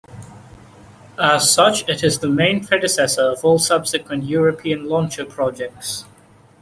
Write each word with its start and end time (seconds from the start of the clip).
As 1.21 1.53
such 1.53 1.87
it 1.87 2.03
is 2.03 2.17
the 2.17 2.27
main 2.27 2.65
predecessor 2.65 3.21
of 3.21 3.45
all 3.45 3.59
subsequent 3.59 4.23
European 4.23 4.89
launcher 4.89 5.25
projects. 5.25 6.05